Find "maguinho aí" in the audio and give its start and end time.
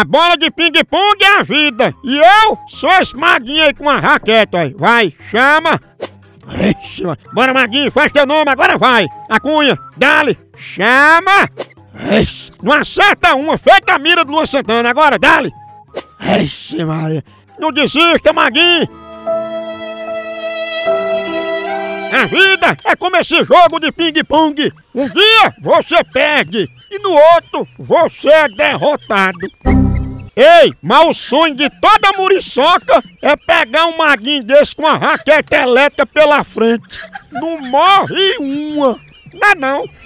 3.14-3.74